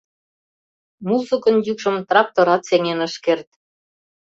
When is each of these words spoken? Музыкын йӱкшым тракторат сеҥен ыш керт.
Музыкын 1.07 1.55
йӱкшым 1.65 1.95
тракторат 2.09 2.61
сеҥен 2.69 2.99
ыш 3.07 3.13
керт. 3.25 3.49